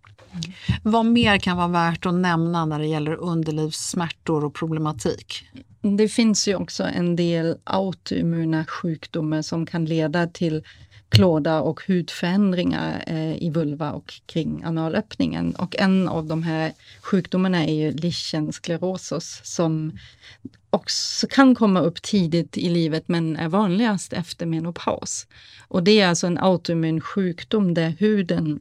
[0.83, 5.45] Vad mer kan vara värt att nämna när det gäller underlivssmärtor och problematik?
[5.81, 10.63] Det finns ju också en del autoimmuna sjukdomar som kan leda till
[11.11, 15.55] klåda och hudförändringar eh, i vulva och kring analöppningen.
[15.55, 19.99] Och en av de här sjukdomarna är ju lichen sclerosus som
[20.71, 25.27] också kan komma upp tidigt i livet men är vanligast efter menopaus.
[25.69, 28.61] Och det är alltså en autoimmun sjukdom där huden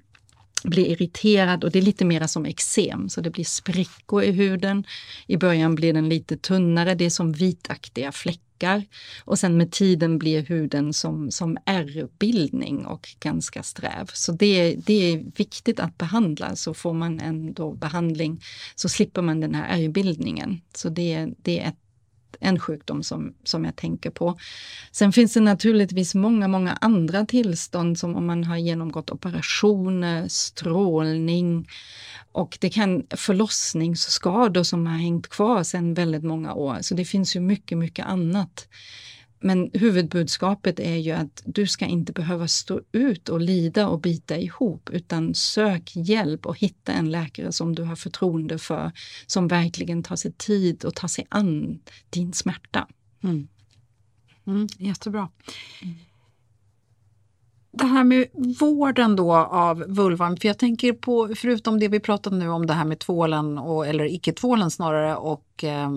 [0.64, 4.84] blir irriterad och det är lite mera som eksem, så det blir sprickor i huden.
[5.28, 8.49] I början blir den lite tunnare, det är som vitaktiga fläckar.
[9.26, 14.10] Och sen med tiden blir huden som, som ärrbildning och ganska sträv.
[14.14, 18.44] Så det, det är viktigt att behandla, så får man ändå behandling
[18.76, 20.62] så slipper man den här ärrbildningen.
[20.76, 21.89] Så det, det är ett
[22.40, 24.38] en sjukdom som, som jag tänker på.
[24.92, 31.68] Sen finns det naturligtvis många, många andra tillstånd som om man har genomgått operationer, strålning
[32.32, 36.78] och det kan förlossningsskador som har hängt kvar sedan väldigt många år.
[36.82, 38.68] Så det finns ju mycket, mycket annat.
[39.40, 44.38] Men huvudbudskapet är ju att du ska inte behöva stå ut och lida och bita
[44.38, 48.92] ihop, utan sök hjälp och hitta en läkare som du har förtroende för,
[49.28, 52.88] som verkligen tar sig tid och tar sig an din smärta.
[53.24, 53.48] Mm.
[54.48, 55.30] Mm, jättebra.
[55.82, 55.96] Mm
[57.72, 58.28] det här med
[58.60, 62.74] vården då av vulvan, för jag tänker på, förutom det vi pratade nu om det
[62.74, 65.92] här med tvålen, och, eller icke-tvålen snarare, och eh,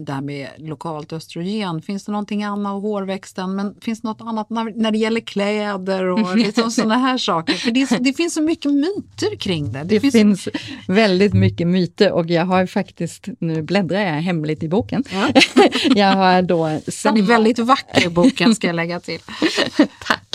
[0.00, 4.50] det här med lokalt östrogen, finns det någonting annat, hårväxten, men finns det något annat
[4.50, 7.54] när, när det gäller kläder och liksom sådana här saker?
[7.54, 9.78] För det, det, finns så mycket myter kring det.
[9.78, 10.48] Det, det finns, finns
[10.88, 15.28] väldigt mycket myter och jag har faktiskt, nu bläddrar jag hemligt i boken, ja.
[15.96, 16.80] jag har då...
[16.88, 17.14] Samma...
[17.14, 19.20] Den är väldigt vacker boken ska jag lägga till.
[20.06, 20.25] Tack!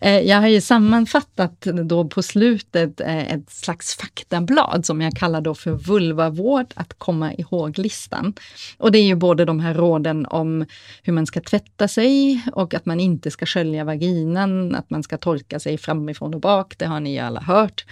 [0.00, 5.40] Eh, jag har ju sammanfattat då på slutet eh, ett slags faktablad som jag kallar
[5.40, 8.34] då för vulvavård att komma ihåg-listan.
[8.78, 10.66] Och det är ju både de här råden om
[11.02, 15.18] hur man ska tvätta sig och att man inte ska skölja vaginan, att man ska
[15.18, 17.84] torka sig framifrån och bak, det har ni ju alla hört.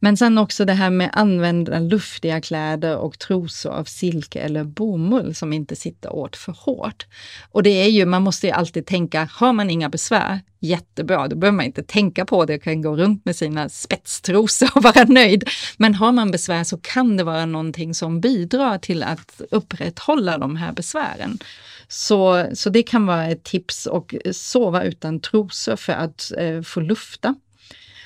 [0.00, 5.34] Men sen också det här med använda luftiga kläder och trosor av silke eller bomull
[5.34, 7.06] som inte sitter åt för hårt.
[7.50, 11.36] Och det är ju, man måste ju alltid tänka, har man inga besvär, jättebra, då
[11.36, 15.04] behöver man inte tänka på det och kan gå runt med sina spetstrosor och vara
[15.04, 15.48] nöjd.
[15.76, 20.56] Men har man besvär så kan det vara någonting som bidrar till att upprätthålla de
[20.56, 21.38] här besvären.
[21.88, 26.80] Så, så det kan vara ett tips och sova utan trosor för att eh, få
[26.80, 27.34] lufta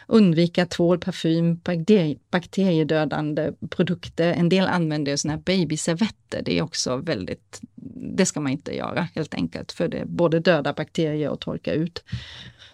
[0.07, 1.61] undvika tvål, parfym,
[2.31, 4.33] bakteriedödande produkter.
[4.33, 6.43] En del använder såna här babyservetter.
[6.43, 7.61] Det är också väldigt,
[7.97, 12.05] det ska man inte göra helt enkelt, för det både döda bakterier och torka ut.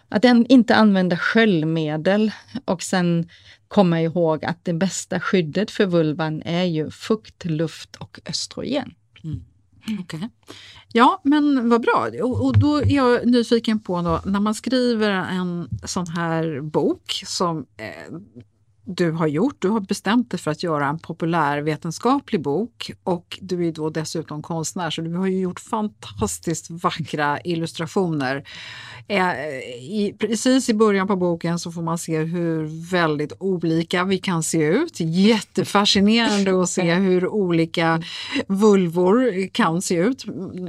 [0.09, 2.33] Att inte använda sköljmedel
[2.65, 3.29] och sen
[3.69, 8.95] komma ihåg att det bästa skyddet för vulvan är ju fukt, luft och östrogen.
[9.25, 9.45] Mm.
[10.01, 10.29] Okay.
[10.93, 12.11] Ja, men vad bra.
[12.23, 17.23] Och, och, då är jag nyfiken på då, när man skriver en sån här bok
[17.27, 18.15] som eh,
[18.85, 19.57] du har gjort.
[19.59, 24.43] Du har bestämt dig för att göra en populärvetenskaplig bok och du är då dessutom
[24.43, 28.45] konstnär så du har ju gjort fantastiskt vackra illustrationer.
[29.09, 29.33] Eh,
[29.79, 34.43] I, precis i början på boken så får man se hur väldigt olika vi kan
[34.43, 35.01] se ut.
[35.01, 38.03] Jättefascinerande att se hur olika
[38.47, 40.25] vulvor kan se ut.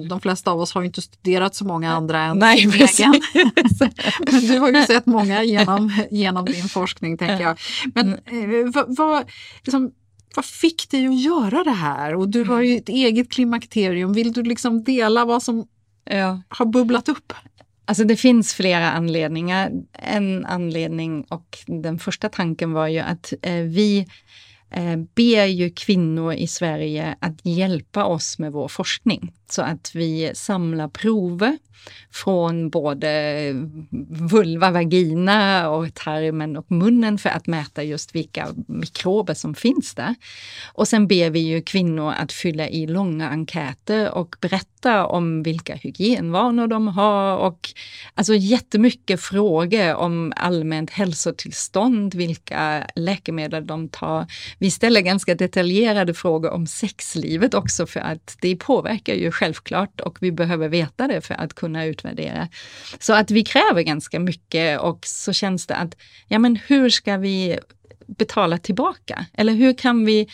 [0.09, 3.21] De flesta av oss har ju inte studerat så många andra än Nej, egen.
[4.31, 7.59] Men du har ju sett många genom, genom din forskning tänker jag.
[7.95, 9.31] Men men eh, vad, vad,
[9.63, 9.91] liksom,
[10.35, 12.15] vad fick dig att göra det här?
[12.15, 14.13] Och du har ju ett eget klimakterium.
[14.13, 15.67] Vill du liksom dela vad som
[16.03, 16.41] ja.
[16.47, 17.33] har bubblat upp?
[17.85, 19.71] Alltså det finns flera anledningar.
[19.93, 24.07] En anledning och den första tanken var ju att eh, vi
[24.71, 29.33] eh, ber ju kvinnor i Sverige att hjälpa oss med vår forskning.
[29.53, 31.57] Så att vi samlar prover
[32.11, 33.53] från både
[34.09, 40.15] vulva, vagina och tarmen och munnen för att mäta just vilka mikrober som finns där.
[40.73, 45.75] Och sen ber vi ju kvinnor att fylla i långa enkäter och berätta om vilka
[45.75, 47.69] hygienvanor de har och
[48.13, 54.25] alltså jättemycket frågor om allmänt hälsotillstånd, vilka läkemedel de tar.
[54.57, 60.17] Vi ställer ganska detaljerade frågor om sexlivet också för att det påverkar ju självklart och
[60.21, 62.47] vi behöver veta det för att kunna utvärdera.
[62.99, 65.95] Så att vi kräver ganska mycket och så känns det att,
[66.27, 67.59] ja men hur ska vi
[68.07, 69.25] betala tillbaka?
[69.33, 70.27] Eller hur kan vi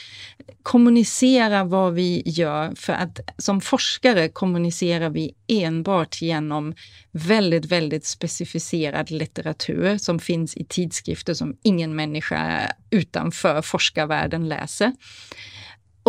[0.64, 2.76] kommunicera vad vi gör?
[2.76, 6.76] För att som forskare kommunicerar vi enbart genom
[7.12, 14.92] väldigt, väldigt specificerad litteratur som finns i tidskrifter som ingen människa utanför forskarvärlden läser.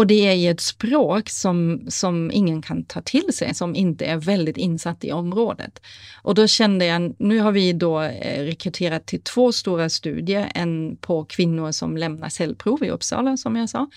[0.01, 4.05] Och det är ju ett språk som, som ingen kan ta till sig, som inte
[4.05, 5.83] är väldigt insatt i området.
[6.23, 10.97] Och då kände jag, nu har vi då eh, rekryterat till två stora studier, en
[10.97, 13.91] på kvinnor som lämnar cellprov i Uppsala, som jag sa,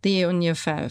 [0.00, 0.88] det är ungefär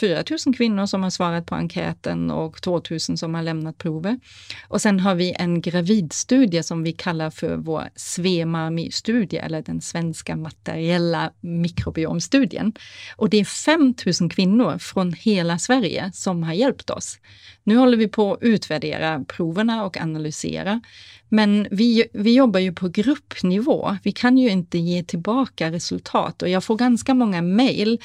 [0.00, 4.20] 4 000 kvinnor som har svarat på enkäten och 2 000 som har lämnat prover.
[4.68, 10.36] Och sen har vi en gravidstudie som vi kallar för vår SVEMAMI-studie eller den svenska
[10.36, 12.72] materiella mikrobiomstudien.
[13.16, 17.18] Och det är 5 000 kvinnor från hela Sverige som har hjälpt oss.
[17.64, 20.80] Nu håller vi på att utvärdera proverna och analysera.
[21.28, 23.96] Men vi, vi jobbar ju på gruppnivå.
[24.02, 27.98] Vi kan ju inte ge tillbaka resultat och jag får ganska många mejl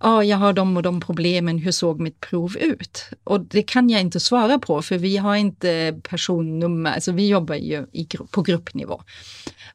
[0.00, 3.10] ja, jag har de och de problemen, men hur såg mitt prov ut?
[3.24, 7.54] Och det kan jag inte svara på för vi har inte personnummer, alltså vi jobbar
[7.54, 9.02] ju i, på gruppnivå.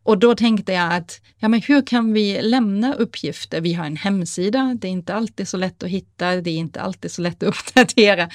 [0.04, 3.62] Och då tänkte jag att, ja men hur kan vi lämna uppgifter?
[3.62, 6.82] Vi har en hemsida, det är inte alltid så lätt att hitta, det är inte
[6.82, 8.30] alltid så lätt att uppdatera.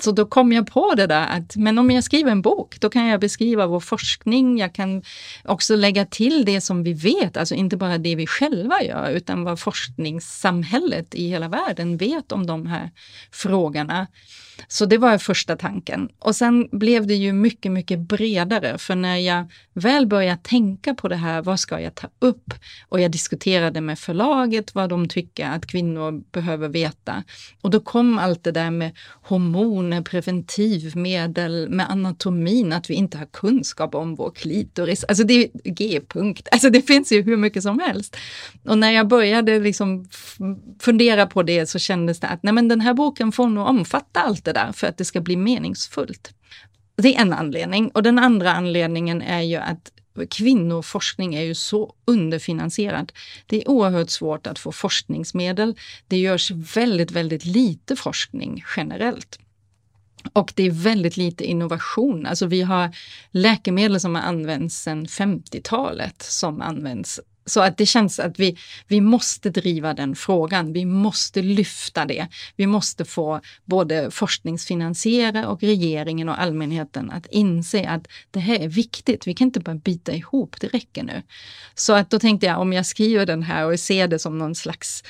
[0.00, 2.90] Så då kom jag på det där att, men om jag skriver en bok, då
[2.90, 5.02] kan jag beskriva vår forskning, jag kan
[5.44, 9.44] också lägga till det som vi vet, alltså inte bara det vi själva gör, utan
[9.44, 12.90] vad forskningssamhället i hela världen vet om de här här
[13.30, 14.06] frågorna.
[14.68, 16.08] Så det var första tanken.
[16.18, 21.08] Och sen blev det ju mycket, mycket bredare, för när jag väl började tänka på
[21.08, 22.54] det här, vad ska jag ta upp?
[22.88, 27.24] Och jag diskuterade med förlaget vad de tycker att kvinnor behöver veta.
[27.60, 33.26] Och då kom allt det där med hormoner, preventivmedel, med anatomin, att vi inte har
[33.26, 35.04] kunskap om vår klitoris.
[35.04, 38.16] Alltså det är G-punkt, alltså det finns ju hur mycket som helst.
[38.64, 40.08] Och när jag började liksom
[40.80, 44.20] fundera på det så kändes det att nej men den här boken får nog omfatta
[44.20, 46.34] allt det där för att det ska bli meningsfullt.
[46.96, 47.88] Det är en anledning.
[47.88, 49.92] Och den andra anledningen är ju att
[50.30, 53.12] kvinnoforskning är ju så underfinansierad.
[53.46, 55.76] Det är oerhört svårt att få forskningsmedel.
[56.08, 59.38] Det görs väldigt, väldigt lite forskning generellt.
[60.32, 62.26] Och det är väldigt lite innovation.
[62.26, 62.96] Alltså vi har
[63.30, 68.56] läkemedel som har använts sedan 50-talet som används så att det känns att vi,
[68.88, 70.72] vi måste driva den frågan.
[70.72, 72.26] Vi måste lyfta det.
[72.56, 78.68] Vi måste få både forskningsfinansiärer och regeringen och allmänheten att inse att det här är
[78.68, 79.26] viktigt.
[79.26, 81.22] Vi kan inte bara bita ihop, det räcker nu.
[81.74, 84.54] Så att då tänkte jag om jag skriver den här och ser det som någon
[84.54, 85.04] slags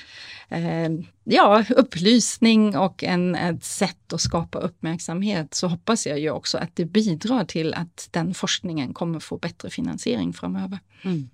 [0.48, 0.90] eh,
[1.24, 6.76] ja, upplysning och en, ett sätt att skapa uppmärksamhet så hoppas jag ju också att
[6.76, 10.78] det bidrar till att den forskningen kommer få bättre finansiering framöver.
[11.02, 11.28] Mm.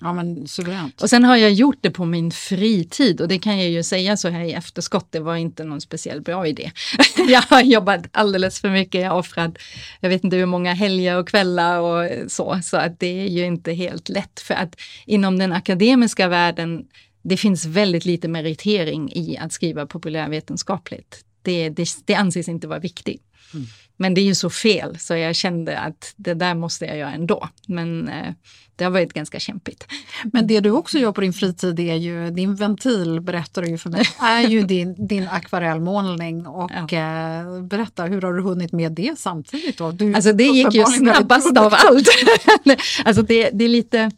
[0.00, 1.02] Ja men suveränt.
[1.02, 4.16] Och sen har jag gjort det på min fritid och det kan jag ju säga
[4.16, 6.70] så här i efterskott, det var inte någon speciellt bra idé.
[7.28, 9.58] jag har jobbat alldeles för mycket, jag har offrat,
[10.00, 13.44] jag vet inte hur många helger och kvällar och så, så att det är ju
[13.44, 14.76] inte helt lätt för att
[15.06, 16.84] inom den akademiska världen,
[17.22, 21.24] det finns väldigt lite meritering i att skriva populärvetenskapligt.
[21.42, 23.22] Det, det, det anses inte vara viktigt.
[23.54, 23.66] Mm.
[23.96, 27.12] Men det är ju så fel, så jag kände att det där måste jag göra
[27.12, 27.48] ändå.
[27.66, 28.32] Men eh,
[28.76, 29.86] det har varit ganska kämpigt.
[30.32, 33.78] Men det du också gör på din fritid är ju, din ventil berättar du ju
[33.78, 36.46] för mig, är ju din, din akvarellmålning.
[36.46, 36.98] Och ja.
[36.98, 39.78] eh, berätta, hur har du hunnit med det samtidigt?
[39.78, 39.90] Då?
[39.90, 42.08] Du, alltså det gick ju snabbast av allt.
[43.04, 44.10] alltså det, det är lite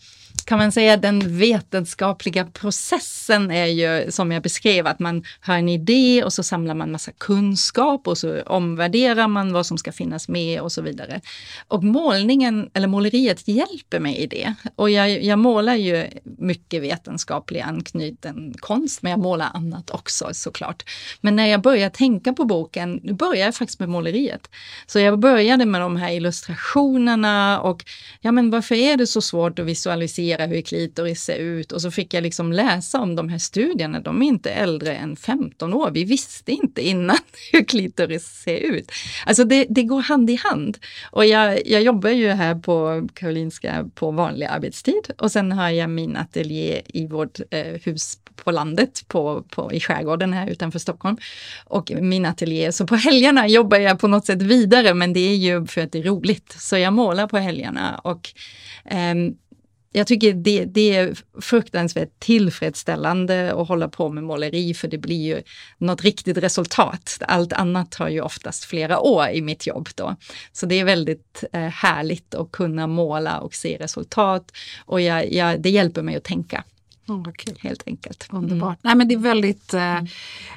[0.52, 5.68] kan man säga den vetenskapliga processen är ju som jag beskrev att man har en
[5.68, 10.28] idé och så samlar man massa kunskap och så omvärderar man vad som ska finnas
[10.28, 11.20] med och så vidare.
[11.68, 14.54] Och målningen eller måleriet hjälper mig i det.
[14.76, 20.82] Och jag, jag målar ju mycket vetenskaplig anknuten konst, men jag målar annat också såklart.
[21.20, 24.50] Men när jag börjar tänka på boken, nu börjar jag faktiskt med måleriet.
[24.86, 27.84] Så jag började med de här illustrationerna och
[28.20, 31.82] ja, men varför är det så svårt att visualisera studera hur klitoris ser ut och
[31.82, 34.00] så fick jag liksom läsa om de här studierna.
[34.00, 35.90] De är inte äldre än 15 år.
[35.90, 37.16] Vi visste inte innan
[37.52, 38.92] hur klitoris ser ut.
[39.26, 40.78] Alltså det, det går hand i hand.
[41.12, 45.90] Och jag, jag jobbar ju här på Karolinska på vanlig arbetstid och sen har jag
[45.90, 51.16] min ateljé i vårt eh, hus på landet på, på, i skärgården här utanför Stockholm.
[51.64, 55.36] Och min ateljé, så på helgerna jobbar jag på något sätt vidare men det är
[55.36, 56.54] ju för att det är roligt.
[56.58, 58.30] Så jag målar på helgerna och
[58.84, 59.14] eh,
[59.92, 65.26] jag tycker det, det, är fruktansvärt tillfredsställande att hålla på med måleri för det blir
[65.26, 65.42] ju
[65.78, 67.18] något riktigt resultat.
[67.20, 70.16] Allt annat tar ju oftast flera år i mitt jobb då.
[70.52, 74.52] Så det är väldigt eh, härligt att kunna måla och se resultat
[74.86, 76.64] och jag, jag, det hjälper mig att tänka.
[77.08, 77.26] Oh,
[77.58, 78.28] Helt enkelt.
[78.30, 78.68] Underbart.
[78.68, 78.78] Mm.
[78.82, 80.00] Nej, men det är väldigt eh,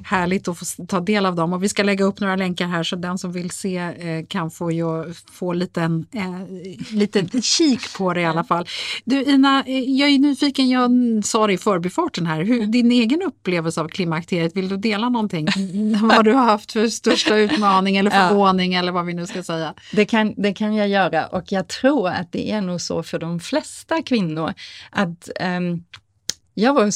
[0.03, 2.83] härligt att få ta del av dem och vi ska lägga upp några länkar här
[2.83, 8.13] så den som vill se eh, kan få, ju, få liten, eh, liten kik på
[8.13, 8.67] det i alla fall.
[9.03, 10.91] Du Ina, eh, jag är nyfiken, jag
[11.25, 15.47] sa det i förbifarten här, hur, din egen upplevelse av klimakteriet, vill du dela någonting?
[16.01, 18.79] vad du har haft för största utmaning eller förvåning ja.
[18.79, 19.73] eller vad vi nu ska säga?
[19.91, 23.19] Det kan, det kan jag göra och jag tror att det är nog så för
[23.19, 24.53] de flesta kvinnor
[24.91, 25.83] att um,
[26.55, 26.91] jag var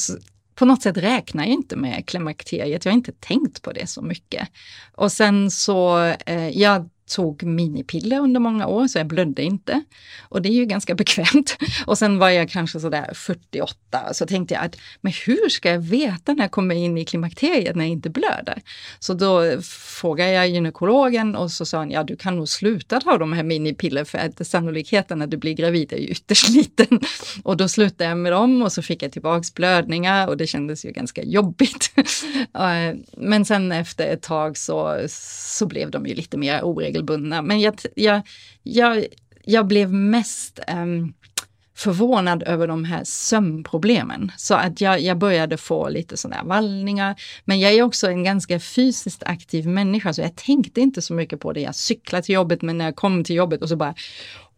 [0.54, 2.84] på något sätt räknar jag inte med klimakteriet.
[2.84, 4.48] Jag har inte tänkt på det så mycket.
[4.92, 9.82] Och sen så, eh, jag tog minipiller under många år så jag blödde inte.
[10.20, 11.56] Och det är ju ganska bekvämt.
[11.86, 15.78] Och sen var jag kanske sådär 48 så tänkte jag att men hur ska jag
[15.78, 18.62] veta när jag kommer in i klimakteriet när jag inte blöder?
[18.98, 19.62] Så då
[20.00, 23.42] frågade jag gynekologen och så sa han ja du kan nog sluta ta de här
[23.42, 27.00] minipiller för att sannolikheten att du blir gravid är ju ytterst liten.
[27.42, 30.84] Och då slutade jag med dem och så fick jag tillbaks blödningar och det kändes
[30.84, 31.92] ju ganska jobbigt.
[32.54, 37.42] Eh, men sen efter ett tag så, så blev de ju lite mer oregelbundna regelbundna.
[37.42, 38.22] Men jag, jag,
[38.62, 39.06] jag,
[39.44, 41.14] jag blev mest um,
[41.76, 44.32] förvånad över de här sömnproblemen.
[44.36, 47.14] Så att jag, jag började få lite sådana vallningar.
[47.44, 51.40] Men jag är också en ganska fysiskt aktiv människa, så jag tänkte inte så mycket
[51.40, 51.60] på det.
[51.60, 53.94] Jag cyklade till jobbet, men när jag kom till jobbet och så bara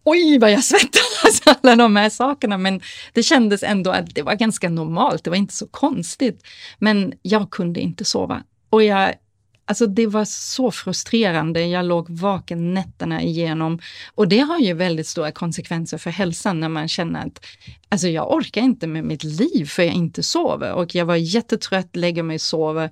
[0.05, 2.59] Oj, vad jag svettas, alla de här sakerna.
[2.59, 2.80] Men
[3.12, 6.43] det kändes ändå att det var ganska normalt, det var inte så konstigt.
[6.78, 8.43] Men jag kunde inte sova.
[8.70, 9.14] Och jag,
[9.73, 11.66] Alltså det var så frustrerande.
[11.66, 13.79] Jag låg vaken nätterna igenom.
[14.14, 17.47] Och det har ju väldigt stora konsekvenser för hälsan när man känner att
[17.89, 20.73] alltså jag orkar inte med mitt liv för jag inte sover.
[20.73, 22.91] Och jag var jättetrött, lägger mig och sover.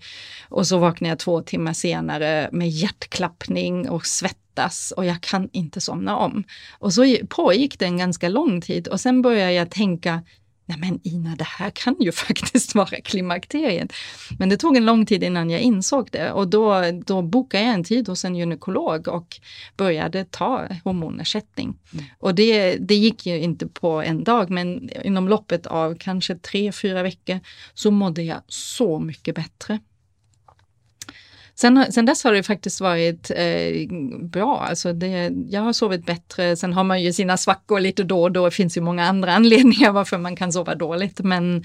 [0.49, 4.93] Och så vaknar jag två timmar senare med hjärtklappning och svettas.
[4.97, 6.45] Och jag kan inte somna om.
[6.79, 8.89] Och så pågick det en ganska lång tid.
[8.89, 10.23] Och sen började jag tänka
[10.71, 13.93] nej men Ina, det här kan ju faktiskt vara klimakteriet.
[14.39, 17.75] Men det tog en lång tid innan jag insåg det och då, då bokade jag
[17.75, 19.41] en tid hos en gynekolog och
[19.77, 21.79] började ta hormonersättning.
[21.93, 22.05] Mm.
[22.19, 26.73] Och det, det gick ju inte på en dag, men inom loppet av kanske tre,
[26.73, 27.41] fyra veckor
[27.75, 29.79] så mådde jag så mycket bättre.
[31.61, 33.89] Sen, sen dess har det faktiskt varit eh,
[34.23, 34.59] bra.
[34.59, 36.57] Alltså det, jag har sovit bättre.
[36.57, 38.45] Sen har man ju sina svackor lite då och då.
[38.45, 41.21] Det finns ju många andra anledningar varför man kan sova dåligt.
[41.21, 41.65] Men,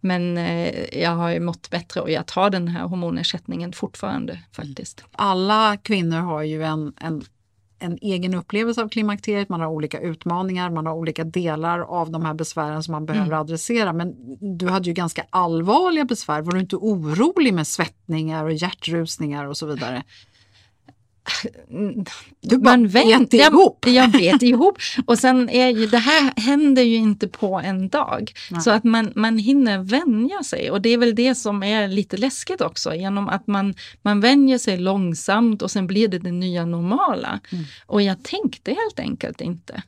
[0.00, 5.04] men eh, jag har ju mått bättre och jag tar den här hormonersättningen fortfarande faktiskt.
[5.12, 7.24] Alla kvinnor har ju en, en
[7.78, 12.24] en egen upplevelse av klimakteriet, man har olika utmaningar, man har olika delar av de
[12.24, 13.40] här besvären som man behöver mm.
[13.40, 13.92] adressera.
[13.92, 14.14] Men
[14.58, 16.42] du hade ju ganska allvarliga besvär.
[16.42, 20.02] Var du inte orolig med svettningar och hjärtrusningar och så vidare?
[22.40, 23.84] Du bara vet ihop.
[23.86, 24.78] Jag, jag vet ihop.
[25.06, 28.32] Och sen är ju, det här händer ju inte på en dag.
[28.50, 28.60] Nej.
[28.60, 30.70] Så att man, man hinner vänja sig.
[30.70, 32.94] Och det är väl det som är lite läskigt också.
[32.94, 37.40] Genom att man, man vänjer sig långsamt och sen blir det det nya normala.
[37.52, 37.64] Mm.
[37.86, 39.82] Och jag tänkte helt enkelt inte.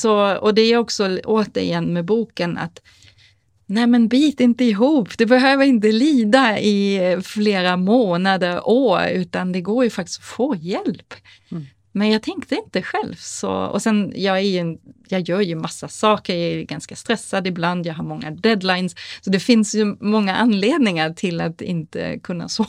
[0.00, 2.80] Så, och det är också återigen med boken att
[3.66, 9.60] Nej men bit inte ihop, du behöver inte lida i flera månader, år, utan det
[9.60, 11.14] går ju faktiskt att få hjälp.
[11.50, 11.66] Mm.
[11.92, 13.52] Men jag tänkte inte själv så.
[13.52, 14.78] Och sen, jag, är ju,
[15.12, 18.94] jag gör ju massa saker, jag är ganska stressad ibland, jag har många deadlines.
[19.20, 22.68] Så det finns ju många anledningar till att inte kunna sova.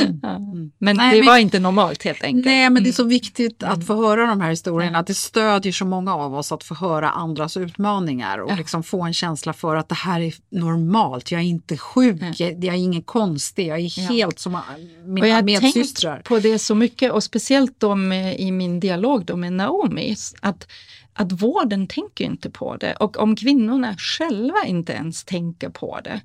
[0.00, 0.20] Mm.
[0.22, 0.38] ja.
[0.78, 2.46] Men nej, det var inte normalt helt enkelt.
[2.46, 3.08] Nej, men det är så mm.
[3.10, 3.86] viktigt att mm.
[3.86, 7.10] få höra de här historierna, att det stödjer så många av oss att få höra
[7.10, 11.44] andras utmaningar och liksom få en känsla för att det här är normalt, jag är
[11.44, 12.32] inte sjuk, ja.
[12.38, 14.58] jag, jag är ingen konstig, jag är helt som
[15.04, 16.10] mina och jag medsystrar.
[16.10, 19.36] Jag har tänkt på det så mycket och speciellt då med i min dialog då
[19.36, 20.68] med Naomi, att,
[21.14, 22.94] att vården tänker inte på det.
[22.94, 26.20] Och om kvinnorna själva inte ens tänker på det,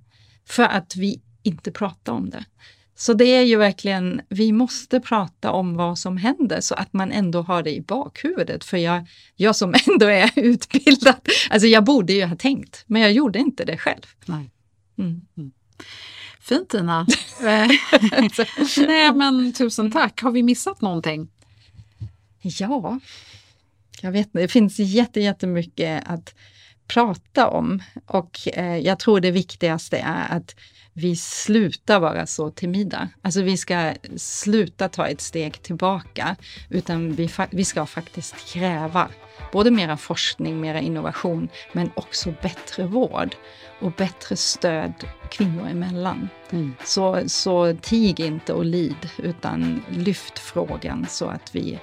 [0.45, 2.45] för att vi inte pratar om det.
[2.95, 7.11] Så det är ju verkligen, vi måste prata om vad som händer så att man
[7.11, 8.63] ändå har det i bakhuvudet.
[8.63, 11.15] För jag, jag som ändå är utbildad,
[11.49, 14.05] alltså jag borde ju ha tänkt, men jag gjorde inte det själv.
[14.25, 14.51] Nej.
[14.97, 15.21] Mm.
[15.37, 15.51] Mm.
[16.39, 17.07] Fint Tina!
[18.77, 20.21] Nej men tusen tack!
[20.21, 21.29] Har vi missat någonting?
[22.41, 22.99] Ja,
[24.01, 24.39] jag vet inte.
[24.39, 26.35] Det finns jätte, jättemycket att
[26.87, 30.55] prata om och eh, jag tror det viktigaste är att
[30.93, 33.09] vi slutar vara så timida.
[33.21, 36.35] Alltså vi ska sluta ta ett steg tillbaka,
[36.69, 39.09] utan vi, vi ska faktiskt kräva
[39.51, 43.35] både mera forskning, mera innovation, men också bättre vård
[43.79, 44.93] och bättre stöd
[45.29, 46.29] kvinnor emellan.
[46.49, 46.73] Mm.
[46.85, 51.79] Så, så tig inte och lid, utan lyft frågan så att vi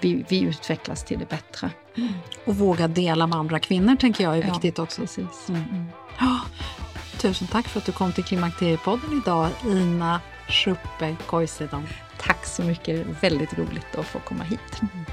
[0.00, 1.70] vi, vi utvecklas till det bättre.
[1.96, 2.12] Mm.
[2.44, 5.00] Och våga dela med andra kvinnor tänker jag är ja, viktigt också.
[5.00, 5.48] Precis.
[5.48, 5.62] Mm.
[5.62, 5.86] Mm.
[6.20, 6.40] Oh,
[7.18, 11.86] tusen tack för att du kom till Klimakteriepodden idag, Ina Schuppe Koisedon.
[12.18, 14.80] Tack så mycket, väldigt roligt att få komma hit.
[14.80, 15.04] Mm.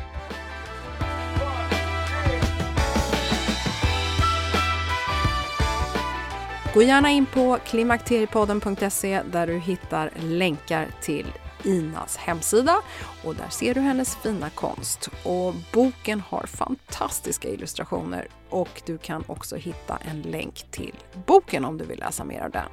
[6.73, 11.25] Gå gärna in på klimakteriepodden.se där du hittar länkar till
[11.65, 12.75] Inas hemsida
[13.23, 15.09] och där ser du hennes fina konst.
[15.23, 20.95] Och boken har fantastiska illustrationer och du kan också hitta en länk till
[21.25, 22.69] boken om du vill läsa mer av den.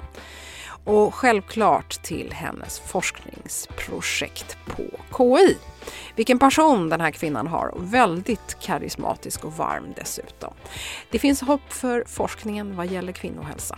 [0.83, 4.83] Och självklart till hennes forskningsprojekt på
[5.17, 5.57] KI.
[6.15, 10.53] Vilken passion den här kvinnan har och väldigt karismatisk och varm dessutom.
[11.11, 13.77] Det finns hopp för forskningen vad gäller kvinnohälsa.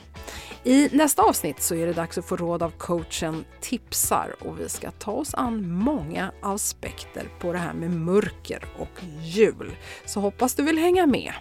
[0.64, 4.70] I nästa avsnitt så är det dags att få råd av coachen Tipsar och vi
[4.70, 9.72] ska ta oss an många aspekter på det här med mörker och jul.
[10.06, 11.34] Så hoppas du vill hänga med.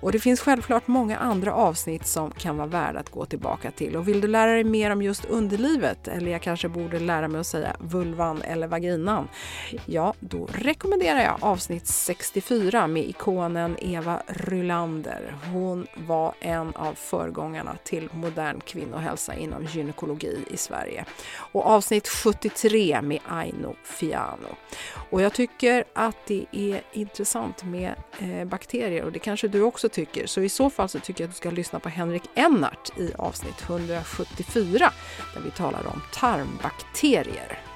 [0.00, 3.96] Och det finns självklart många andra avsnitt som kan vara värda att gå tillbaka till.
[3.96, 7.40] Och vill du lära dig mer om just underlivet, eller jag kanske borde lära mig
[7.40, 9.28] att säga vulvan eller vaginan,
[9.86, 15.36] ja, då rekommenderar jag avsnitt 64 med ikonen Eva Rylander.
[15.52, 21.04] Hon var en av föregångarna till modern kvinnohälsa inom gynekologi i Sverige.
[21.52, 24.56] Och avsnitt 73 med Aino Fiano.
[25.10, 29.88] Och jag tycker att det är intressant med eh, bakterier och det kanske du också
[29.88, 30.26] tycker.
[30.26, 33.12] Så i så fall så tycker jag att du ska lyssna på Henrik Ennart i
[33.18, 34.92] avsnitt 174
[35.34, 37.69] där vi talar om tarmbakterier.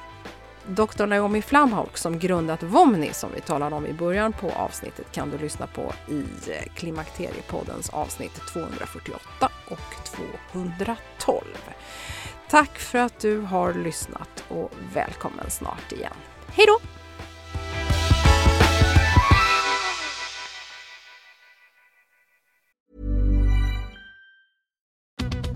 [0.68, 5.30] Dr Naomi Flamhaug som grundat Vomni som vi talade om i början på avsnittet kan
[5.30, 10.10] du lyssna på i eh, Klimakteriepoddens avsnitt 248 och
[10.52, 11.44] 212.
[12.50, 16.12] Tack för att du har lyssnat och välkommen snart igen.
[16.46, 17.03] Hej då!